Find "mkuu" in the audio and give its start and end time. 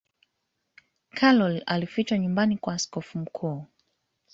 3.19-3.65